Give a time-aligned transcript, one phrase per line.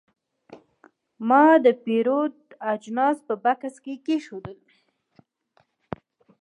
[1.27, 2.35] ما د پیرود
[2.73, 4.57] اجناس په بکس کې کېښودل.